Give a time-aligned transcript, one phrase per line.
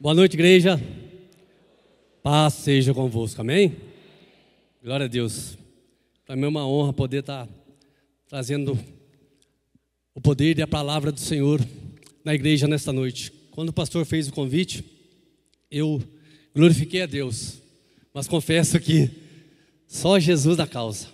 [0.00, 0.80] Boa noite, igreja.
[2.22, 3.74] Paz seja convosco, amém?
[4.80, 5.58] Glória a Deus.
[6.24, 7.48] Para mim é uma honra poder estar
[8.28, 8.78] trazendo
[10.14, 11.60] o poder e a palavra do Senhor
[12.24, 13.32] na igreja nesta noite.
[13.50, 14.84] Quando o pastor fez o convite,
[15.68, 16.00] eu
[16.54, 17.60] glorifiquei a Deus,
[18.14, 19.10] mas confesso que
[19.88, 21.08] só Jesus da causa.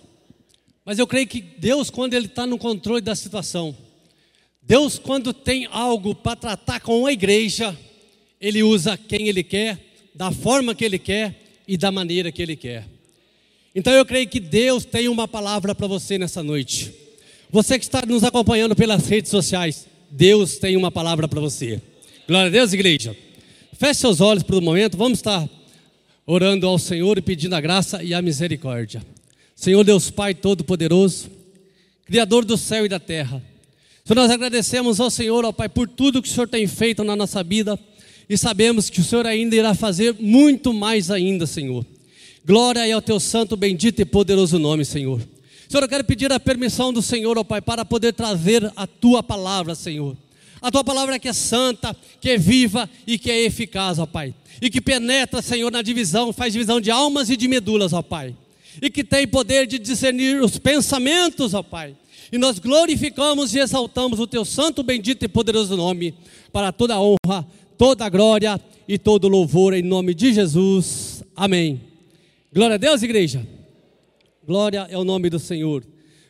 [0.85, 3.75] Mas eu creio que Deus, quando Ele está no controle da situação,
[4.61, 7.75] Deus, quando tem algo para tratar com a igreja,
[8.45, 9.79] ele usa quem Ele quer,
[10.13, 11.33] da forma que Ele quer
[11.67, 12.85] e da maneira que Ele quer.
[13.73, 16.93] Então eu creio que Deus tem uma palavra para você nessa noite.
[17.49, 21.81] Você que está nos acompanhando pelas redes sociais, Deus tem uma palavra para você.
[22.27, 23.17] Glória a Deus, igreja.
[23.73, 25.49] Feche seus olhos por um momento, vamos estar
[26.23, 29.03] orando ao Senhor e pedindo a graça e a misericórdia.
[29.55, 31.31] Senhor Deus Pai Todo-Poderoso,
[32.05, 33.41] Criador do céu e da terra.
[34.05, 37.15] Senhor, nós agradecemos ao Senhor, ao Pai, por tudo que o Senhor tem feito na
[37.15, 37.79] nossa vida
[38.29, 41.85] e sabemos que o Senhor ainda irá fazer muito mais ainda, Senhor.
[42.45, 45.21] Glória ao teu santo, bendito e poderoso nome, Senhor.
[45.67, 49.23] Senhor, eu quero pedir a permissão do Senhor, ó Pai, para poder trazer a tua
[49.23, 50.15] palavra, Senhor.
[50.61, 54.33] A tua palavra que é santa, que é viva e que é eficaz, ó Pai.
[54.61, 58.35] E que penetra, Senhor, na divisão, faz divisão de almas e de medulas, ó Pai.
[58.81, 61.95] E que tem poder de discernir os pensamentos, ó Pai.
[62.31, 66.13] E nós glorificamos e exaltamos o teu santo, bendito e poderoso nome,
[66.51, 67.45] para toda a honra,
[67.77, 71.23] toda a glória e todo louvor em nome de Jesus.
[71.35, 71.81] Amém.
[72.53, 73.45] Glória a Deus, igreja.
[74.45, 75.85] Glória é o nome do Senhor.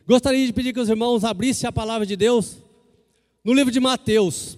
[0.07, 2.57] Gostaria de pedir que os irmãos abrissem a palavra de Deus
[3.43, 4.57] no livro de Mateus.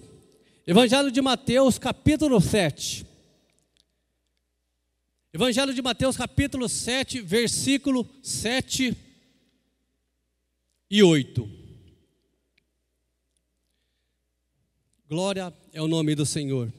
[0.66, 3.06] Evangelho de Mateus, capítulo 7.
[5.32, 8.96] Evangelho de Mateus, capítulo 7, versículo 7
[10.90, 11.57] e 8.
[15.08, 16.70] Glória é o nome do Senhor.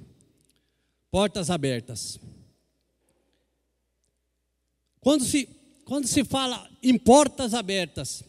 [1.09, 2.19] Portas abertas.
[5.01, 5.49] Quando se,
[5.83, 8.23] quando se fala em portas abertas,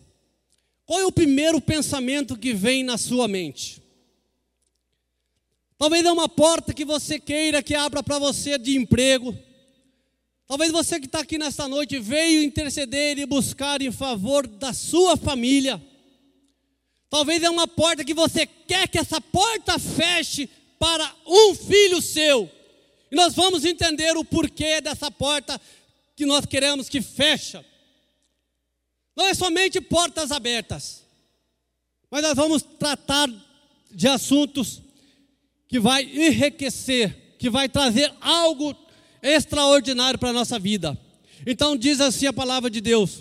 [0.86, 3.83] qual é o primeiro pensamento que vem na sua mente?
[5.77, 9.36] Talvez é uma porta que você queira que abra para você de emprego.
[10.46, 15.14] Talvez você que está aqui nesta noite veio interceder e buscar em favor da sua
[15.14, 15.89] família.
[17.10, 20.48] Talvez é uma porta que você quer que essa porta feche
[20.78, 22.48] para um filho seu.
[23.10, 25.60] E nós vamos entender o porquê dessa porta
[26.14, 27.64] que nós queremos que fecha.
[29.16, 31.04] Não é somente portas abertas,
[32.08, 33.28] mas nós vamos tratar
[33.90, 34.80] de assuntos
[35.66, 38.74] que vai enriquecer, que vai trazer algo
[39.20, 40.96] extraordinário para a nossa vida.
[41.44, 43.18] Então diz assim a palavra de Deus: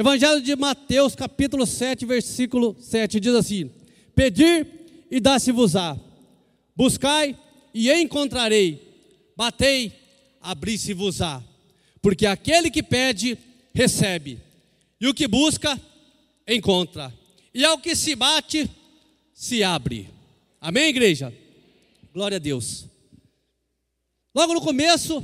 [0.00, 3.70] Evangelho de Mateus, capítulo 7, versículo 7, diz assim:
[4.14, 4.66] Pedir
[5.10, 5.94] e dá-se-vos-á,
[6.74, 7.38] buscai
[7.74, 8.80] e encontrarei,
[9.36, 9.92] batei,
[10.40, 11.44] abri-se-vos-á.
[12.00, 13.36] Porque aquele que pede,
[13.74, 14.40] recebe,
[14.98, 15.78] e o que busca,
[16.48, 17.12] encontra,
[17.52, 18.70] e ao que se bate,
[19.34, 20.08] se abre.
[20.62, 21.30] Amém, igreja?
[22.14, 22.86] Glória a Deus.
[24.34, 25.22] Logo no começo,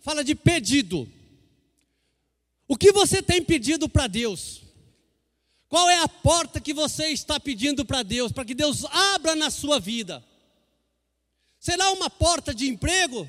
[0.00, 1.06] fala de pedido.
[2.66, 4.62] O que você tem pedido para Deus?
[5.68, 9.50] Qual é a porta que você está pedindo para Deus, para que Deus abra na
[9.50, 10.24] sua vida?
[11.58, 13.28] Será uma porta de emprego?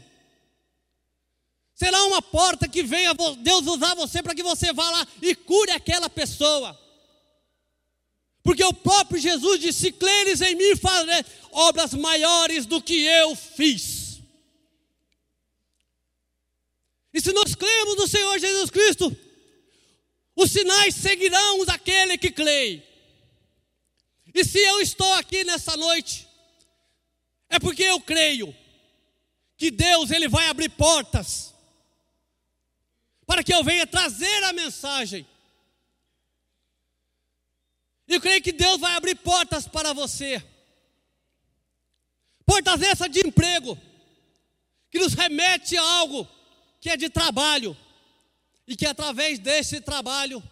[1.74, 5.72] Será uma porta que venha Deus usar você para que você vá lá e cure
[5.72, 6.80] aquela pessoa?
[8.44, 14.20] Porque o próprio Jesus disse: Cleres em mim farei obras maiores do que eu fiz.
[17.14, 19.18] E se nós cremos no Senhor Jesus Cristo,
[20.36, 22.84] os sinais seguirão daquele que crê.
[24.34, 26.28] E se eu estou aqui nessa noite,
[27.50, 28.54] é porque eu creio
[29.56, 31.54] que Deus ele vai abrir portas
[33.26, 35.26] para que eu venha trazer a mensagem.
[38.08, 40.44] Eu creio que Deus vai abrir portas para você.
[42.46, 43.80] Portas essas de emprego,
[44.92, 46.28] que nos remete a algo
[46.80, 47.76] que é de trabalho
[48.68, 50.44] e que através desse trabalho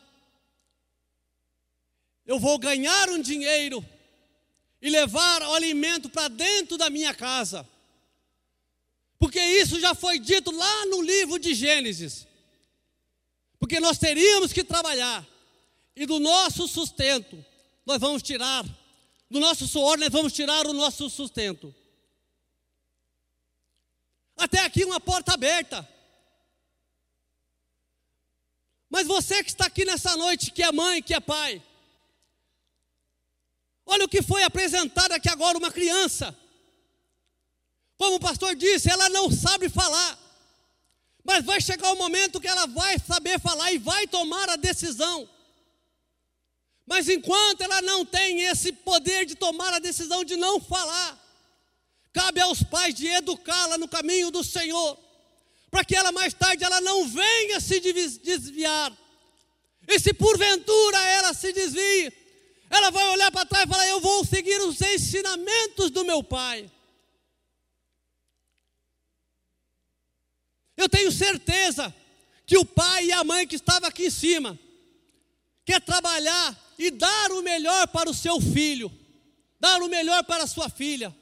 [2.26, 3.86] eu vou ganhar um dinheiro
[4.82, 7.68] e levar o alimento para dentro da minha casa.
[9.18, 12.28] Porque isso já foi dito lá no livro de Gênesis.
[13.60, 15.26] Porque nós teríamos que trabalhar
[15.96, 17.44] e do nosso sustento
[17.86, 18.66] nós vamos tirar,
[19.30, 21.74] do nosso suor nós vamos tirar o nosso sustento.
[24.38, 25.88] Até aqui uma porta aberta.
[29.04, 31.62] Mas você que está aqui nessa noite, que é mãe, que é pai,
[33.86, 36.34] olha o que foi apresentado aqui agora: uma criança.
[37.98, 40.18] Como o pastor disse, ela não sabe falar.
[41.22, 44.56] Mas vai chegar o um momento que ela vai saber falar e vai tomar a
[44.56, 45.30] decisão.
[46.86, 51.18] Mas enquanto ela não tem esse poder de tomar a decisão de não falar,
[52.14, 54.98] cabe aos pais de educá-la no caminho do Senhor,
[55.74, 58.96] para que ela mais tarde ela não venha se desviar.
[59.88, 62.14] E se porventura ela se desvie,
[62.70, 66.70] ela vai olhar para trás e falar: Eu vou seguir os ensinamentos do meu pai.
[70.78, 71.92] Eu tenho certeza
[72.46, 74.60] que o pai e a mãe que estavam aqui em cima
[75.66, 78.92] quer trabalhar e dar o melhor para o seu filho,
[79.60, 81.16] dar o melhor para a sua filha.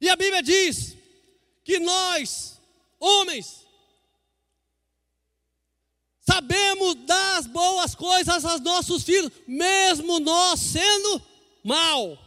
[0.00, 0.96] E a Bíblia diz
[1.64, 2.57] que nós,
[2.98, 3.66] homens,
[6.20, 11.22] sabemos dar as boas coisas aos nossos filhos, mesmo nós sendo
[11.64, 12.18] mal.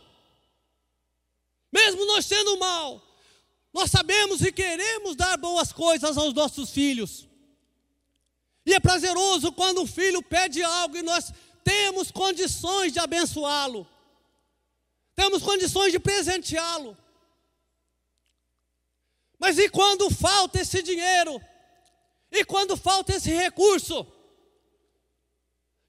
[1.72, 3.02] Mesmo nós sendo mal,
[3.74, 7.28] nós sabemos e queremos dar boas coisas aos nossos filhos.
[8.66, 11.32] E é prazeroso quando um filho pede algo e nós
[11.64, 13.88] temos condições de abençoá-lo,
[15.16, 16.98] temos condições de presenteá-lo.
[19.42, 21.42] Mas e quando falta esse dinheiro?
[22.32, 24.08] E quando falta esse recurso?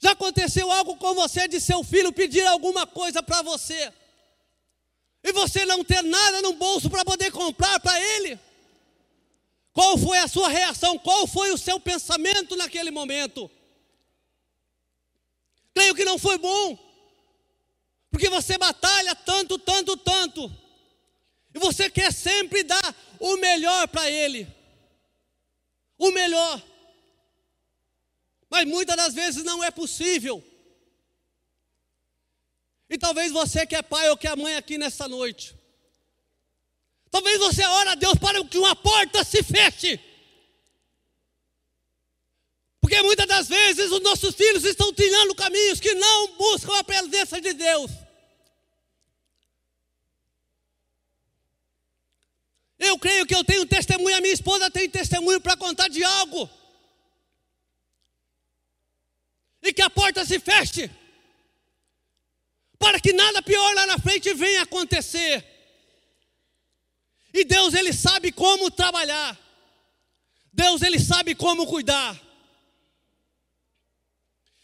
[0.00, 3.92] Já aconteceu algo com você de seu filho pedir alguma coisa para você?
[5.24, 8.38] e você não ter nada no bolso para poder comprar para ele?
[9.72, 10.98] Qual foi a sua reação?
[10.98, 13.50] Qual foi o seu pensamento naquele momento?
[15.72, 16.78] Creio que não foi bom,
[18.10, 20.52] porque você batalha tanto, tanto, tanto,
[21.54, 24.48] e você quer sempre dar o melhor para ele,
[25.96, 26.60] o melhor,
[28.50, 30.42] mas muitas das vezes não é possível.
[32.90, 35.56] E talvez você que é pai ou que é mãe aqui nessa noite.
[37.12, 40.00] Talvez você ora a Deus para que uma porta se feche.
[42.80, 47.40] Porque muitas das vezes os nossos filhos estão trilhando caminhos que não buscam a presença
[47.40, 48.01] de Deus.
[52.82, 56.50] Eu creio que eu tenho testemunho, a minha esposa tem testemunho para contar de algo.
[59.62, 60.90] E que a porta se feche
[62.76, 65.44] para que nada pior lá na frente venha acontecer.
[67.32, 69.38] E Deus ele sabe como trabalhar.
[70.52, 72.20] Deus ele sabe como cuidar.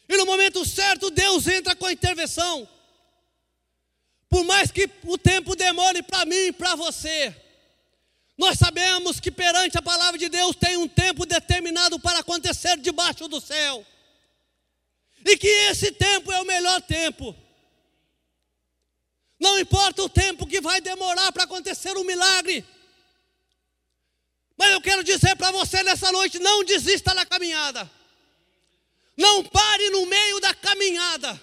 [0.08, 2.68] E no momento certo Deus entra com a intervenção.
[4.28, 7.34] Por mais que o tempo demore para mim e para você,
[8.38, 13.26] nós sabemos que perante a palavra de Deus tem um tempo determinado para acontecer debaixo
[13.26, 13.85] do céu.
[15.25, 17.35] E que esse tempo é o melhor tempo.
[19.40, 22.64] Não importa o tempo que vai demorar para acontecer um milagre.
[24.56, 27.90] Mas eu quero dizer para você nessa noite: não desista da caminhada.
[29.17, 31.43] Não pare no meio da caminhada.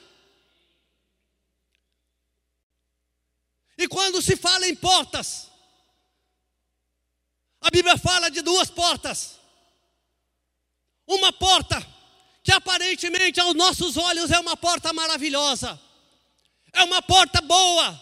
[3.78, 5.50] E quando se fala em portas,
[7.66, 9.40] a Bíblia fala de duas portas.
[11.08, 11.86] Uma porta
[12.44, 15.80] que aparentemente aos nossos olhos é uma porta maravilhosa
[16.76, 18.00] é uma porta boa,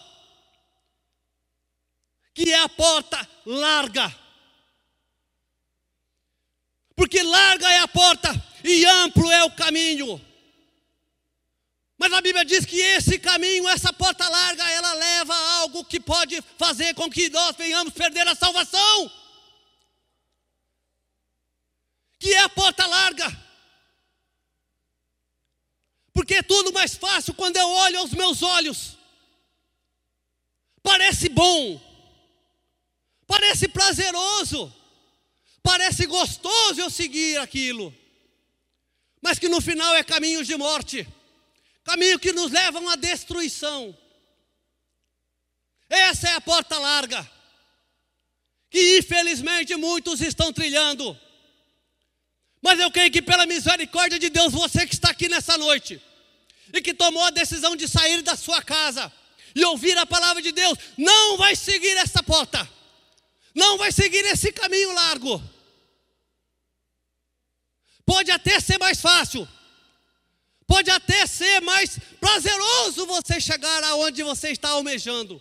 [2.34, 4.14] que é a porta larga.
[6.96, 8.30] Porque larga é a porta
[8.62, 10.20] e amplo é o caminho.
[11.96, 16.00] Mas a Bíblia diz que esse caminho, essa porta larga, ela leva a algo que
[16.00, 19.10] pode fazer com que nós venhamos perder a salvação.
[22.24, 23.28] Que é a porta larga.
[26.10, 28.96] Porque é tudo mais fácil quando eu olho aos meus olhos.
[30.82, 31.78] Parece bom,
[33.26, 34.74] parece prazeroso,
[35.62, 37.94] parece gostoso eu seguir aquilo,
[39.20, 41.06] mas que no final é caminho de morte,
[41.84, 43.94] caminho que nos levam à destruição.
[45.90, 47.30] Essa é a porta larga,
[48.70, 51.22] que infelizmente muitos estão trilhando.
[52.64, 56.00] Mas eu creio que pela misericórdia de Deus, você que está aqui nessa noite
[56.72, 59.12] e que tomou a decisão de sair da sua casa
[59.54, 62.66] e ouvir a palavra de Deus, não vai seguir essa porta,
[63.54, 65.42] não vai seguir esse caminho largo.
[68.06, 69.46] Pode até ser mais fácil,
[70.66, 75.40] pode até ser mais prazeroso você chegar aonde você está almejando,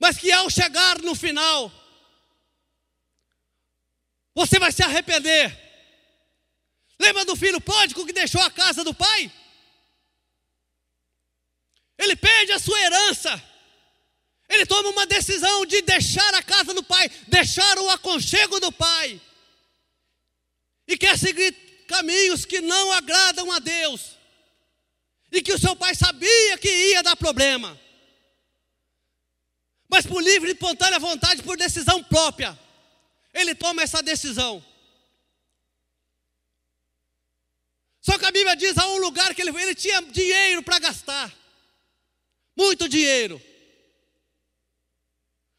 [0.00, 1.72] mas que ao chegar no final,
[4.38, 5.46] você vai se arrepender.
[6.96, 9.32] Lembra do filho pródigo que deixou a casa do pai?
[11.98, 13.42] Ele perde a sua herança.
[14.48, 19.20] Ele toma uma decisão de deixar a casa do pai, deixar o aconchego do pai,
[20.86, 21.52] e quer seguir
[21.88, 24.16] caminhos que não agradam a Deus,
[25.32, 27.78] e que o seu pai sabia que ia dar problema,
[29.90, 32.58] mas por livre e espontânea vontade, por decisão própria,
[33.32, 34.64] ele toma essa decisão.
[38.00, 41.34] Só que a Bíblia diz a um lugar que ele, ele tinha dinheiro para gastar,
[42.56, 43.40] muito dinheiro.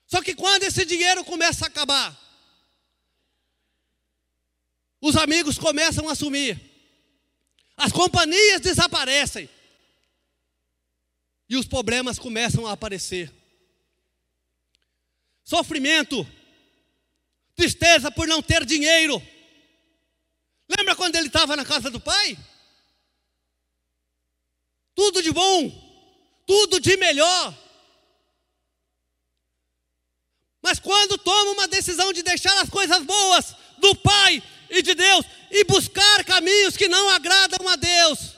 [0.08, 2.20] Só que quando esse dinheiro começa a acabar,
[5.00, 6.60] os amigos começam a sumir,
[7.78, 9.50] as companhias desaparecem,
[11.50, 13.34] e os problemas começam a aparecer.
[15.44, 16.26] Sofrimento,
[17.60, 19.22] tristeza por não ter dinheiro.
[20.78, 22.38] Lembra quando ele estava na casa do pai?
[24.96, 25.60] Tudo de bom,
[26.48, 27.54] tudo de melhor.
[30.62, 35.26] Mas quando toma uma decisão de deixar as coisas boas do Pai e de Deus
[35.50, 38.36] e buscar caminhos que não agradam a Deus,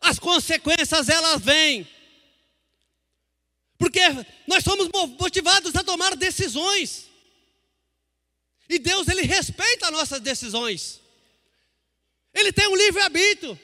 [0.00, 1.88] as consequências elas vêm.
[3.78, 4.00] Porque
[4.46, 7.05] nós somos motivados a tomar decisões.
[8.68, 11.00] E Deus ele respeita as nossas decisões.
[12.34, 13.58] Ele tem um livre arbítrio.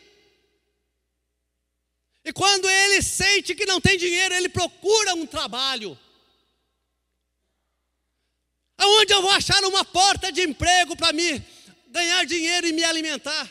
[2.25, 5.99] E quando ele sente que não tem dinheiro, ele procura um trabalho.
[8.79, 11.45] Aonde eu vou achar uma porta de emprego para me
[11.89, 13.51] ganhar dinheiro e me alimentar?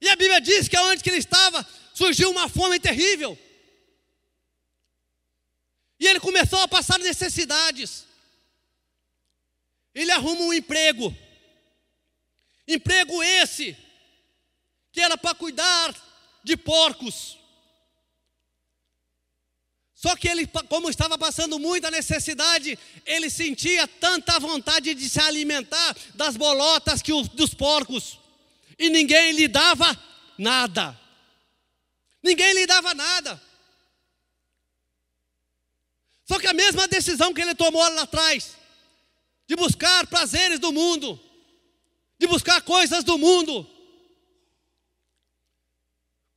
[0.00, 3.38] E a Bíblia diz que aonde que ele estava, surgiu uma fome terrível.
[5.98, 8.04] E ele começou a passar necessidades.
[9.94, 11.14] Ele arruma um emprego.
[12.66, 13.76] Emprego esse
[14.92, 15.94] que era para cuidar
[16.44, 17.38] de porcos.
[19.94, 25.96] Só que ele, como estava passando muita necessidade, ele sentia tanta vontade de se alimentar
[26.14, 28.18] das bolotas que os, dos porcos,
[28.76, 29.96] e ninguém lhe dava
[30.36, 30.98] nada.
[32.20, 33.40] Ninguém lhe dava nada.
[36.24, 38.56] Só que a mesma decisão que ele tomou lá atrás,
[39.52, 41.20] de buscar prazeres do mundo,
[42.18, 43.68] de buscar coisas do mundo,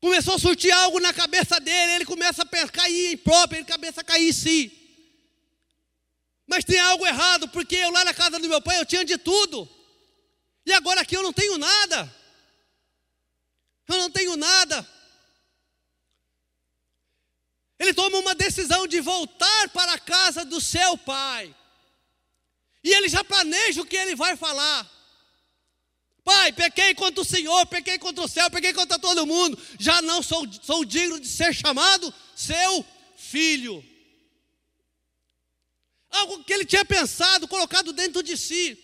[0.01, 4.01] Começou a surtir algo na cabeça dele, ele começa a cair em próprio, ele começa
[4.01, 4.71] a cair em si.
[6.45, 9.17] Mas tem algo errado, porque eu lá na casa do meu pai eu tinha de
[9.17, 9.67] tudo.
[10.63, 12.15] E agora aqui eu não tenho nada.
[13.87, 14.87] Eu não tenho nada.
[17.79, 21.55] Ele toma uma decisão de voltar para a casa do seu pai.
[22.85, 24.87] E ele já planeja o que ele vai falar.
[26.23, 29.59] Pai, pequei contra o Senhor, pequei contra o céu, pequei contra todo mundo.
[29.79, 32.85] Já não sou, sou digno de ser chamado seu
[33.17, 33.83] filho.
[36.11, 38.77] Algo que ele tinha pensado, colocado dentro de si.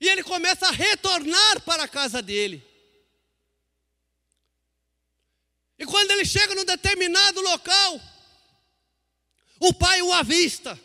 [0.00, 2.66] E ele começa a retornar para a casa dele.
[5.78, 8.00] E quando ele chega num determinado local,
[9.60, 10.80] o pai o avista.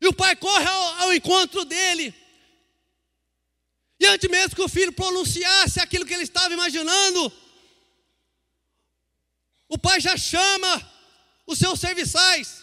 [0.00, 2.14] E o pai corre ao, ao encontro dele
[4.00, 7.32] e antes mesmo que o filho pronunciasse aquilo que ele estava imaginando,
[9.68, 10.92] o pai já chama
[11.46, 12.62] os seus serviçais.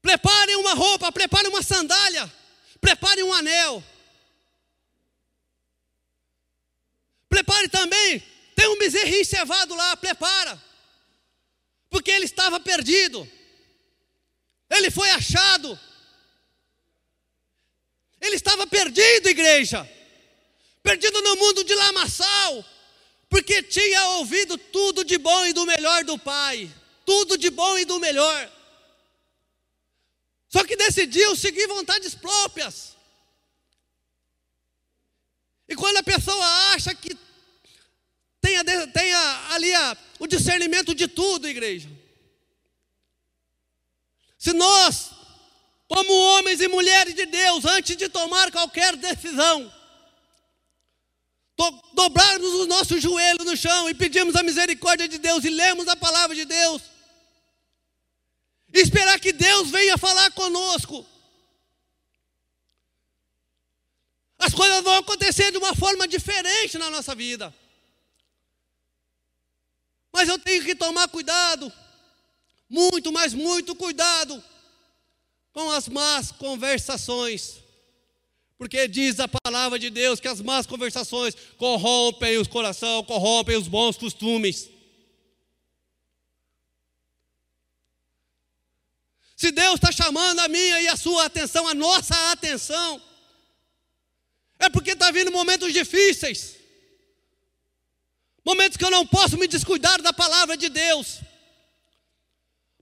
[0.00, 2.32] Preparem uma roupa, preparem uma sandália,
[2.80, 3.82] preparem um anel.
[7.28, 8.20] Prepare também,
[8.54, 10.62] tem um bezerrinho cevado lá, prepara.
[11.90, 13.28] Porque ele estava perdido.
[14.70, 15.78] Ele foi achado.
[18.20, 19.88] Ele estava perdido, igreja.
[20.82, 22.64] Perdido no mundo de lamaçal.
[23.28, 26.70] Porque tinha ouvido tudo de bom e do melhor do Pai.
[27.04, 28.52] Tudo de bom e do melhor.
[30.48, 32.96] Só que decidiu seguir vontades próprias.
[35.68, 37.16] E quando a pessoa acha que
[38.40, 41.88] tenha, tenha ali a, o discernimento de tudo, igreja.
[44.48, 45.10] Se nós
[45.86, 49.70] como homens e mulheres de Deus, antes de tomar qualquer decisão,
[51.92, 55.94] dobrarmos os nossos joelhos no chão e pedimos a misericórdia de Deus e lemos a
[55.96, 56.80] palavra de Deus.
[58.72, 61.04] E esperar que Deus venha falar conosco.
[64.38, 67.54] As coisas vão acontecer de uma forma diferente na nossa vida.
[70.10, 71.70] Mas eu tenho que tomar cuidado,
[72.68, 74.42] muito, mas muito cuidado
[75.52, 77.62] com as más conversações.
[78.58, 83.68] Porque diz a palavra de Deus que as más conversações corrompem o coração, corrompem os
[83.68, 84.68] bons costumes.
[89.36, 93.00] Se Deus está chamando a minha e a sua atenção, a nossa atenção,
[94.58, 96.56] é porque está vindo momentos difíceis,
[98.44, 101.20] momentos que eu não posso me descuidar da palavra de Deus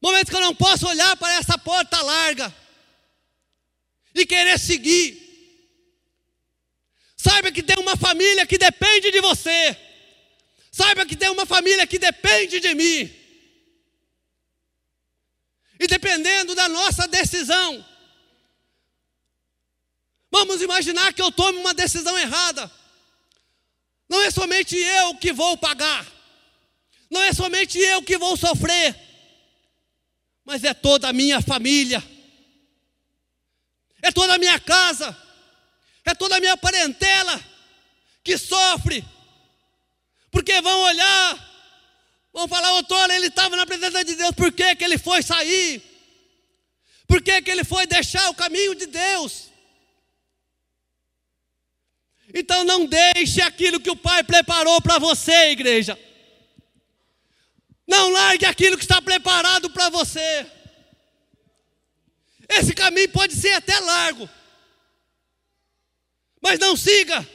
[0.06, 2.54] momentos que eu não posso olhar para essa porta larga
[4.14, 5.08] e querer seguir.
[7.16, 9.76] Saiba que tem uma família que depende de você.
[10.70, 13.12] Saiba que tem uma família que depende de mim.
[15.80, 17.84] E dependendo da nossa decisão,
[20.30, 22.70] vamos imaginar que eu tome uma decisão errada.
[24.08, 26.06] Não é somente eu que vou pagar,
[27.10, 29.05] não é somente eu que vou sofrer,
[30.46, 32.02] mas é toda a minha família,
[34.00, 35.14] é toda a minha casa,
[36.04, 37.38] é toda a minha parentela
[38.24, 39.04] que sofre,
[40.30, 41.46] porque vão olhar
[42.36, 45.82] Vão falar, Tolo, ele estava na presença de Deus, por que, que ele foi sair?
[47.08, 49.44] Por que, que ele foi deixar o caminho de Deus?
[52.34, 55.98] Então não deixe aquilo que o Pai preparou para você, igreja.
[57.86, 60.50] Não largue aquilo que está preparado para você.
[62.48, 64.28] Esse caminho pode ser até largo,
[66.40, 67.28] mas não siga.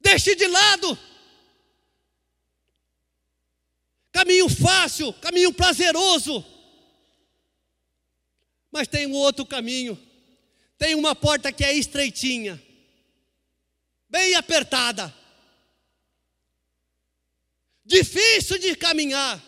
[0.00, 0.98] Deixe de lado
[4.12, 6.44] caminho fácil, caminho prazeroso.
[8.70, 9.98] Mas tem um outro caminho.
[10.78, 12.60] Tem uma porta que é estreitinha,
[14.08, 15.14] bem apertada,
[17.84, 19.42] difícil de caminhar,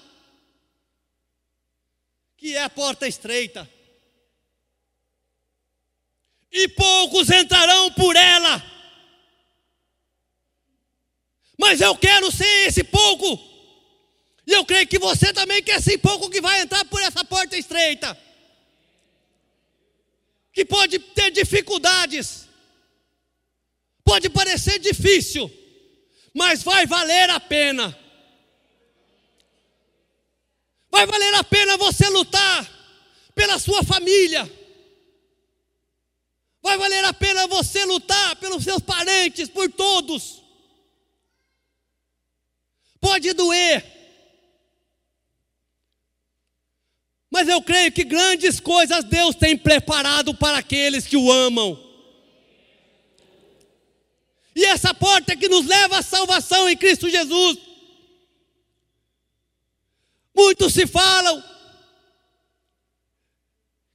[2.37, 3.71] que é a porta estreita.
[6.51, 8.63] E poucos entrarão por ela.
[11.59, 13.53] Mas eu quero ser esse pouco.
[14.47, 17.57] E eu creio que você também quer ser pouco que vai entrar por essa porta
[17.57, 18.17] estreita.
[20.53, 22.49] Que pode ter dificuldades.
[24.05, 25.51] Pode parecer difícil,
[26.35, 27.99] mas vai valer a pena.
[30.95, 32.71] Vai valer a pena você lutar
[33.35, 34.49] pela sua família.
[36.63, 40.41] Vai valer a pena você lutar pelos seus parentes, por todos.
[43.01, 43.85] Pode doer,
[47.29, 51.77] Mas eu creio que grandes coisas Deus tem preparado para aqueles que o amam.
[54.55, 57.74] E essa porta que nos leva à salvação em Cristo Jesus.
[60.35, 61.43] Muitos se falam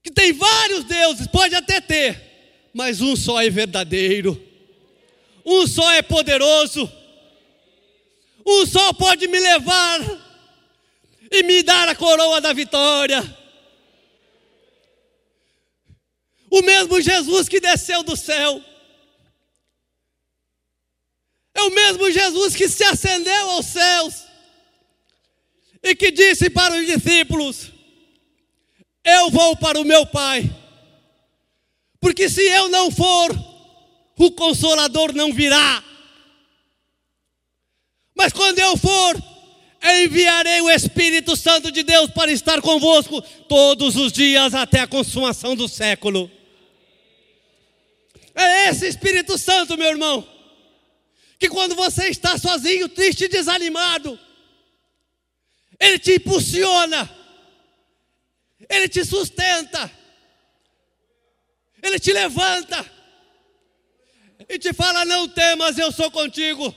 [0.01, 4.41] que tem vários deuses, pode até ter, mas um só é verdadeiro,
[5.45, 6.89] um só é poderoso,
[8.45, 9.99] um só pode me levar
[11.29, 13.21] e me dar a coroa da vitória.
[16.49, 18.63] O mesmo Jesus que desceu do céu,
[21.53, 24.28] é o mesmo Jesus que se ascendeu aos céus
[25.83, 27.71] e que disse para os discípulos:
[29.03, 30.49] Eu vou para o meu Pai,
[31.99, 33.31] porque se eu não for,
[34.17, 35.83] o Consolador não virá.
[38.13, 39.23] Mas quando eu for,
[39.81, 45.55] enviarei o Espírito Santo de Deus para estar convosco todos os dias até a consumação
[45.55, 46.29] do século.
[48.35, 50.27] É esse Espírito Santo, meu irmão,
[51.37, 54.19] que quando você está sozinho, triste e desanimado,
[55.79, 57.09] ele te impulsiona,
[58.69, 59.89] ele te sustenta,
[61.81, 62.99] ele te levanta
[64.49, 66.75] e te fala: Não temas, eu sou contigo.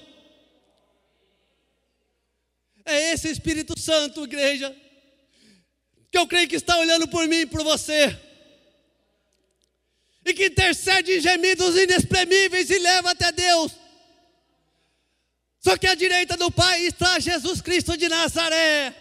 [2.85, 4.75] É esse Espírito Santo, igreja,
[6.11, 8.19] que eu creio que está olhando por mim e por você,
[10.25, 13.82] e que intercede em gemidos inexprimíveis e leva até Deus.
[15.65, 18.95] Só que à direita do Pai está Jesus Cristo de Nazaré,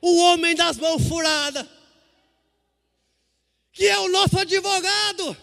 [0.00, 1.66] o homem das mãos furadas,
[3.72, 5.36] que é o nosso advogado.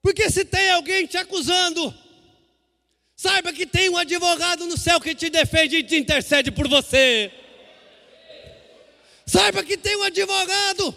[0.00, 1.92] Porque se tem alguém te acusando,
[3.20, 7.32] Saiba que tem um advogado no céu que te defende e te intercede por você.
[9.26, 10.94] Saiba que tem um advogado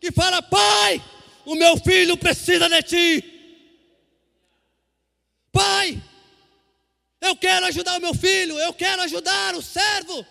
[0.00, 1.04] que fala: Pai,
[1.44, 3.39] o meu filho precisa de ti.
[5.52, 6.02] Pai,
[7.20, 10.26] eu quero ajudar o meu filho, eu quero ajudar o servo.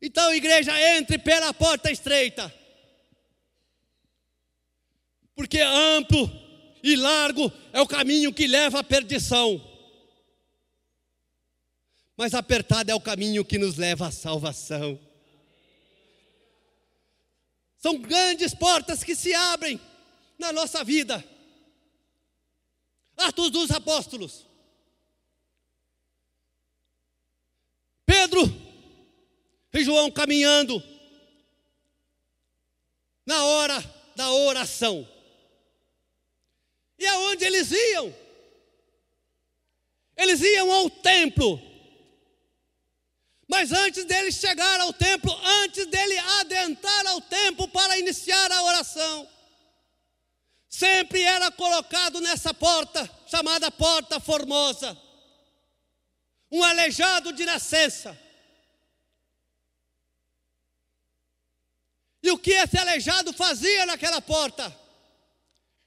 [0.00, 2.52] Então, igreja, entre pela porta estreita,
[5.34, 6.30] porque amplo
[6.82, 9.64] e largo é o caminho que leva à perdição.
[12.16, 14.98] Mas apertado é o caminho que nos leva à salvação.
[17.76, 19.80] São grandes portas que se abrem
[20.36, 21.24] na nossa vida.
[23.18, 24.46] Atos dos Apóstolos.
[28.06, 28.40] Pedro
[29.72, 30.82] e João caminhando
[33.26, 35.06] na hora da oração.
[36.98, 38.14] E aonde eles iam?
[40.16, 41.60] Eles iam ao templo.
[43.46, 49.28] Mas antes dele chegar ao templo, antes dele adentrar ao templo para iniciar a oração,
[50.68, 54.96] sempre era colocado nessa porta, chamada Porta Formosa,
[56.50, 58.18] um aleijado de nascença.
[62.22, 64.76] E o que esse aleijado fazia naquela porta?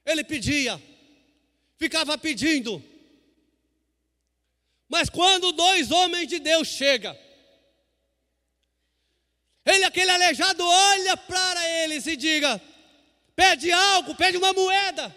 [0.06, 0.82] Ele pedia,
[1.78, 2.84] ficava pedindo.
[4.88, 7.18] Mas quando dois homens de Deus chegam,
[9.64, 12.60] ele, aquele aleijado, olha para eles e diga:
[13.36, 15.16] pede algo, pede uma moeda.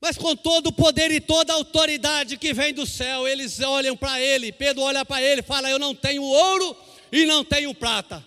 [0.00, 3.94] Mas com todo o poder e toda a autoridade que vem do céu, eles olham
[3.94, 4.50] para ele.
[4.50, 6.74] Pedro olha para ele fala: Eu não tenho ouro
[7.12, 8.24] e não tenho prata.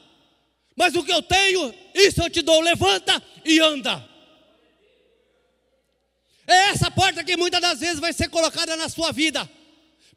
[0.75, 2.61] Mas o que eu tenho, isso eu te dou.
[2.61, 4.07] Levanta e anda.
[6.45, 9.49] É essa porta que muitas das vezes vai ser colocada na sua vida,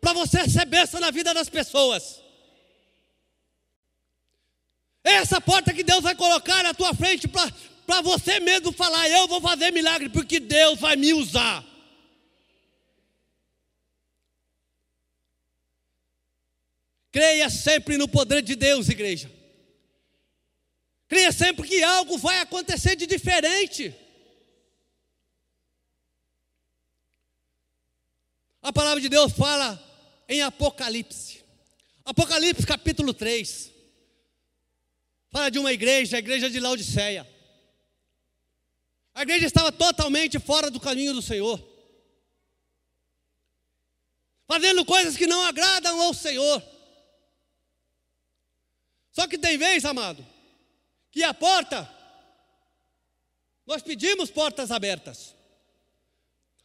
[0.00, 2.20] para você ser bênção na vida das pessoas.
[5.06, 9.40] Essa porta que Deus vai colocar na tua frente para você mesmo falar: Eu vou
[9.40, 11.64] fazer milagre, porque Deus vai me usar.
[17.12, 19.30] Creia sempre no poder de Deus, igreja.
[21.06, 23.94] Creia sempre que algo vai acontecer de diferente.
[28.60, 29.80] A palavra de Deus fala
[30.28, 31.44] em Apocalipse.
[32.04, 33.75] Apocalipse capítulo 3.
[35.36, 37.30] Fala de uma igreja, a igreja de Laodiceia.
[39.12, 41.62] A igreja estava totalmente fora do caminho do Senhor.
[44.46, 46.62] Fazendo coisas que não agradam ao Senhor.
[49.12, 50.26] Só que tem vez, amado,
[51.10, 51.86] que a porta,
[53.66, 55.34] nós pedimos portas abertas.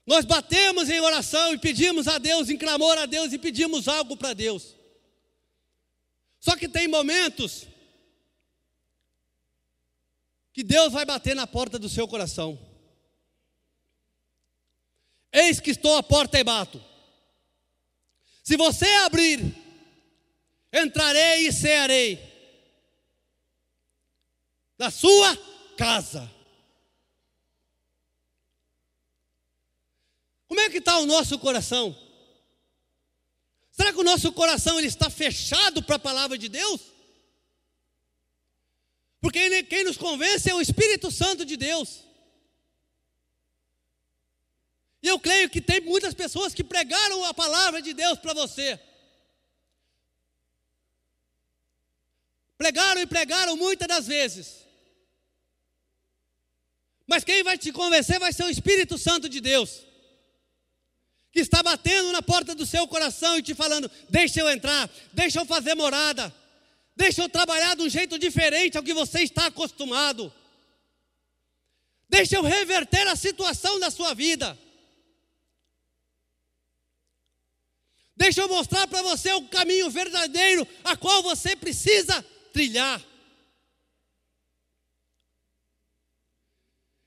[0.05, 4.15] Nós batemos em oração e pedimos a Deus, em clamor a Deus e pedimos algo
[4.15, 4.77] para Deus.
[6.39, 7.67] Só que tem momentos
[10.53, 12.59] que Deus vai bater na porta do seu coração.
[15.31, 16.83] Eis que estou à porta e bato.
[18.43, 19.55] Se você abrir,
[20.73, 22.31] entrarei e cearei
[24.77, 25.37] da sua
[25.77, 26.29] casa.
[30.47, 31.95] Como é que está o nosso coração?
[33.71, 36.90] Será que o nosso coração ele está fechado para a palavra de Deus?
[39.21, 42.03] Porque quem nos convence é o Espírito Santo de Deus.
[45.03, 48.79] E eu creio que tem muitas pessoas que pregaram a palavra de Deus para você.
[52.57, 54.65] Pregaram e pregaram muitas das vezes.
[57.05, 59.81] Mas quem vai te convencer vai ser o Espírito Santo de Deus,
[61.31, 65.39] que está batendo na porta do seu coração e te falando: deixa eu entrar, deixa
[65.39, 66.33] eu fazer morada,
[67.01, 70.31] deixa eu trabalhar de um jeito diferente ao que você está acostumado,
[72.07, 74.55] deixa eu reverter a situação da sua vida.
[78.15, 83.03] Deixa eu mostrar para você o caminho verdadeiro a qual você precisa trilhar.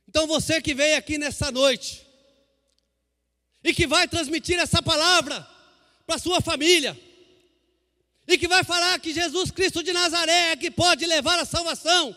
[0.09, 2.05] Então você que veio aqui nessa noite
[3.63, 5.49] e que vai transmitir essa palavra
[6.05, 7.01] para sua família
[8.27, 12.17] e que vai falar que Jesus Cristo de Nazaré é que pode levar a salvação.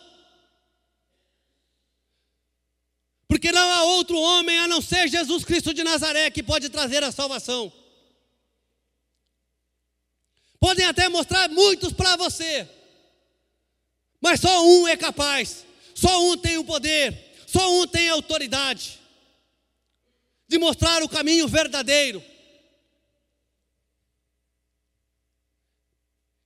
[3.27, 7.03] Porque não há outro homem a não ser Jesus Cristo de Nazaré que pode trazer
[7.03, 7.71] a salvação.
[10.59, 12.67] Podem até mostrar muitos para você,
[14.19, 18.99] mas só um é capaz, só um tem o poder, só um tem autoridade
[20.47, 22.23] de mostrar o caminho verdadeiro.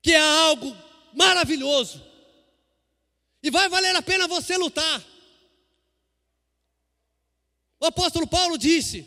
[0.01, 0.75] Que é algo
[1.13, 2.03] maravilhoso.
[3.43, 5.03] E vai valer a pena você lutar.
[7.79, 9.03] O apóstolo Paulo disse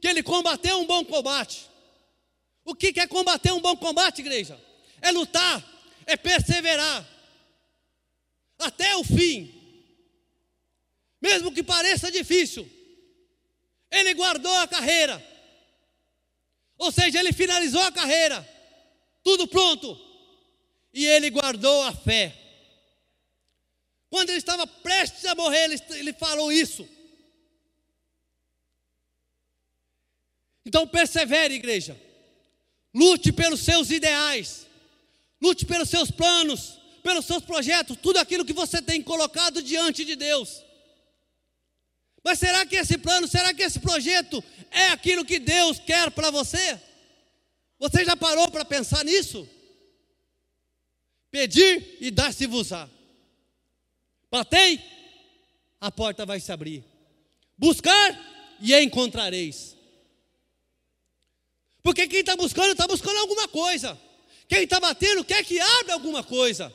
[0.00, 1.68] que ele combateu um bom combate.
[2.64, 4.60] O que é combater um bom combate, igreja?
[5.00, 5.64] É lutar,
[6.04, 7.06] é perseverar
[8.58, 9.56] até o fim
[11.20, 12.68] mesmo que pareça difícil,
[13.90, 15.24] ele guardou a carreira.
[16.78, 18.46] Ou seja, ele finalizou a carreira,
[19.24, 19.98] tudo pronto,
[20.96, 22.34] e ele guardou a fé.
[24.08, 26.88] Quando ele estava prestes a morrer, ele, ele falou isso.
[30.64, 32.00] Então persevere, igreja.
[32.94, 34.66] Lute pelos seus ideais.
[35.38, 40.16] Lute pelos seus planos, pelos seus projetos, tudo aquilo que você tem colocado diante de
[40.16, 40.64] Deus.
[42.24, 46.30] Mas será que esse plano, será que esse projeto é aquilo que Deus quer para
[46.30, 46.80] você?
[47.78, 49.46] Você já parou para pensar nisso?
[51.30, 52.88] Pedir e dar-se-vos-á.
[54.30, 54.82] Batei,
[55.80, 56.84] a porta vai se abrir.
[57.56, 59.76] Buscar e encontrareis.
[61.82, 63.98] Porque quem está buscando, está buscando alguma coisa.
[64.48, 66.74] Quem está batendo, quer que abra alguma coisa.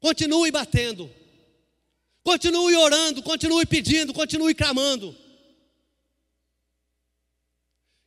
[0.00, 1.12] Continue batendo.
[2.22, 5.16] Continue orando, continue pedindo, continue clamando.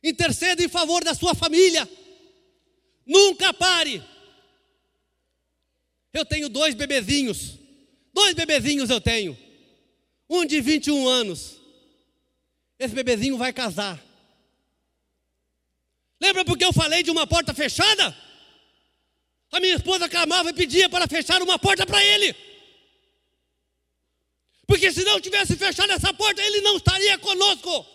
[0.02, 1.88] Interceda em favor da sua família.
[3.12, 4.02] Nunca pare.
[6.14, 7.58] Eu tenho dois bebezinhos.
[8.14, 9.36] Dois bebezinhos eu tenho.
[10.30, 11.60] Um de 21 anos.
[12.78, 14.02] Esse bebezinho vai casar.
[16.18, 18.16] Lembra porque eu falei de uma porta fechada?
[19.50, 22.34] A minha esposa clamava e pedia para fechar uma porta para ele.
[24.66, 27.91] Porque se não tivesse fechado essa porta, ele não estaria conosco.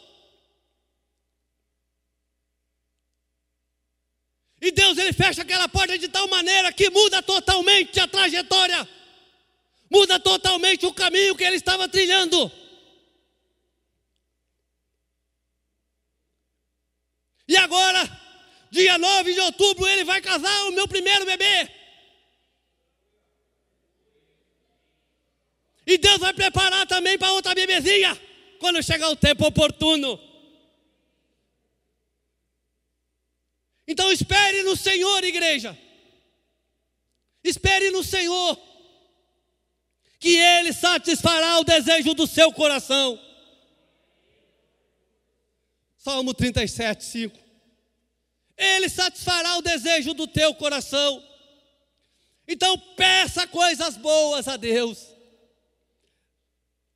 [4.60, 8.88] E Deus ele fecha aquela porta de tal maneira que muda totalmente a trajetória,
[9.90, 12.52] muda totalmente o caminho que ele estava trilhando.
[17.48, 18.10] E agora,
[18.70, 21.70] dia 9 de outubro, ele vai casar o meu primeiro bebê.
[25.86, 28.20] E Deus vai preparar também para outra bebezinha,
[28.60, 30.27] quando chegar o tempo oportuno.
[33.88, 35.78] Então espere no Senhor, igreja.
[37.42, 38.60] Espere no Senhor,
[40.20, 43.18] que Ele satisfará o desejo do seu coração.
[45.98, 47.40] Salmo 37, 5.
[48.58, 51.24] Ele satisfará o desejo do teu coração.
[52.46, 55.16] Então peça coisas boas a Deus.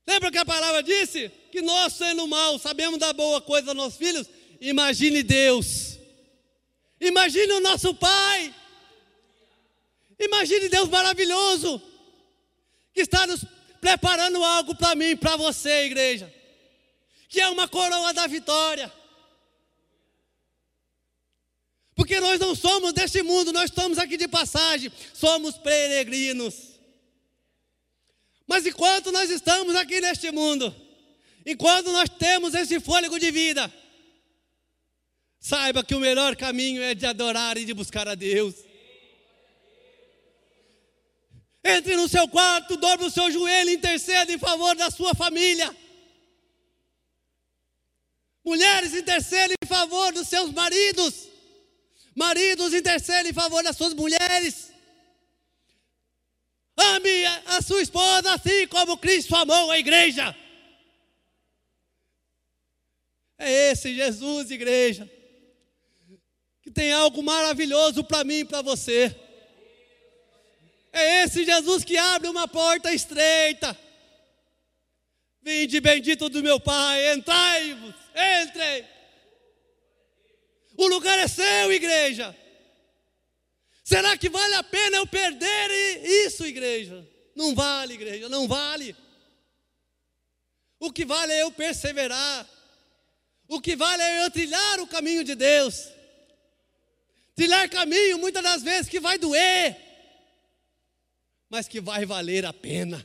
[0.06, 1.30] Lembra que a palavra disse?
[1.52, 4.28] Que nós, sendo mal, sabemos dar boa coisa aos nossos filhos?
[4.60, 6.01] Imagine Deus
[7.02, 8.54] Imagine o nosso Pai.
[10.20, 11.82] Imagine Deus maravilhoso
[12.94, 13.44] que está nos
[13.82, 16.32] preparando algo para mim, para você, igreja.
[17.28, 18.94] Que é uma coroa da vitória.
[21.96, 26.72] Porque nós não somos deste mundo, nós estamos aqui de passagem, somos peregrinos.
[28.46, 30.76] Mas enquanto nós estamos aqui neste mundo,
[31.46, 33.74] enquanto nós temos esse fôlego de vida,
[35.52, 38.56] Saiba que o melhor caminho é de adorar e de buscar a Deus.
[41.62, 45.76] Entre no seu quarto, dobre o seu joelho interceda em favor da sua família.
[48.46, 51.28] Mulheres, intercedem em favor dos seus maridos.
[52.16, 54.72] Maridos, intercedem em favor das suas mulheres.
[56.78, 60.34] Ame a sua esposa assim como Cristo amou a igreja.
[63.38, 65.21] É esse Jesus, igreja
[66.72, 69.16] tem algo maravilhoso para mim e para você.
[70.94, 73.78] É esse Jesus que abre uma porta estreita.
[75.42, 77.96] Vinde bendito do meu Pai, entrai-vos,
[78.44, 78.86] entrem.
[80.78, 82.36] O lugar é seu, igreja.
[83.84, 85.70] Será que vale a pena eu perder
[86.26, 87.08] isso, igreja?
[87.36, 88.96] Não vale, igreja, não vale.
[90.80, 92.48] O que vale é eu perseverar.
[93.48, 95.90] O que vale é eu trilhar o caminho de Deus.
[97.42, 99.76] Trilhar caminho, muitas das vezes, que vai doer,
[101.50, 103.04] mas que vai valer a pena.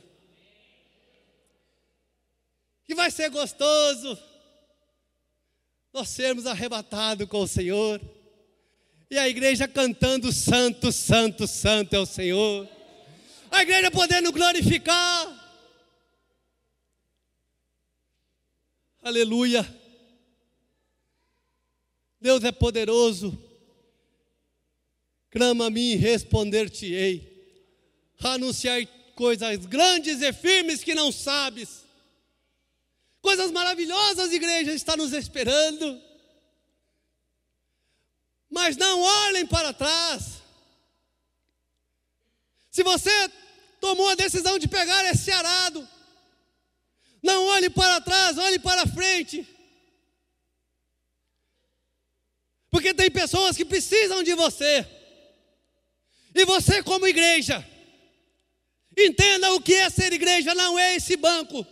[2.85, 4.15] Que vai ser gostoso
[5.91, 7.99] nós sermos arrebatados com o Senhor.
[9.09, 12.69] E a igreja cantando Santo, Santo, Santo é o Senhor.
[13.49, 15.65] A igreja podendo glorificar.
[19.01, 19.67] Aleluia.
[22.21, 23.46] Deus é poderoso
[25.37, 27.31] Clama a mim e responder-te-ei.
[28.23, 31.85] Anunciar coisas grandes e firmes que não sabes.
[33.21, 36.01] Coisas maravilhosas, igreja, está nos esperando.
[38.49, 40.41] Mas não olhem para trás.
[42.71, 43.31] Se você
[43.79, 45.87] tomou a decisão de pegar esse arado,
[47.21, 49.47] não olhe para trás, olhe para frente.
[52.71, 54.96] Porque tem pessoas que precisam de você.
[56.37, 57.67] E você, como igreja,
[58.95, 61.65] entenda o que é ser igreja, não é esse banco,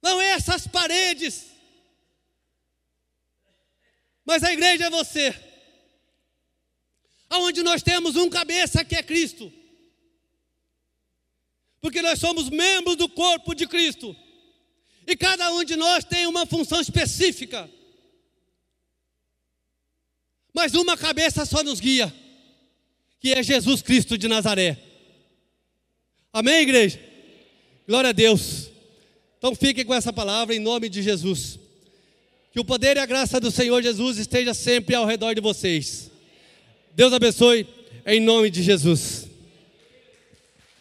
[0.00, 1.46] não é essas paredes,
[4.24, 5.34] mas a igreja é você,
[7.28, 9.52] aonde nós temos um cabeça que é Cristo,
[11.80, 14.14] porque nós somos membros do corpo de Cristo,
[15.04, 17.68] e cada um de nós tem uma função específica
[20.54, 22.12] mas uma cabeça só nos guia,
[23.20, 24.78] que é Jesus Cristo de Nazaré.
[26.32, 26.98] Amém, igreja?
[27.86, 28.70] Glória a Deus.
[29.38, 31.58] Então fiquem com essa palavra em nome de Jesus.
[32.52, 36.10] Que o poder e a graça do Senhor Jesus esteja sempre ao redor de vocês.
[36.94, 37.66] Deus abençoe
[38.04, 39.29] em nome de Jesus.